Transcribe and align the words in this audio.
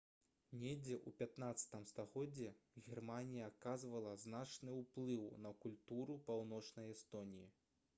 недзе 0.61 0.95
ў 0.95 1.09
15-м 1.19 1.85
стагоддзі 1.91 2.49
германія 2.89 3.53
аказвала 3.53 4.17
значны 4.25 4.79
ўплыў 4.83 5.27
на 5.47 5.57
культуру 5.65 6.19
паўночнай 6.33 6.95
эстоніі 6.97 7.51